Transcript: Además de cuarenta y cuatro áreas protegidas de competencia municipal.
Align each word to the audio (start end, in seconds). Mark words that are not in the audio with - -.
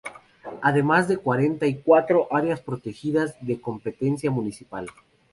Además 0.63 1.07
de 1.07 1.17
cuarenta 1.17 1.67
y 1.67 1.77
cuatro 1.79 2.27
áreas 2.31 2.59
protegidas 2.59 3.35
de 3.39 3.61
competencia 3.61 4.31
municipal. 4.31 4.87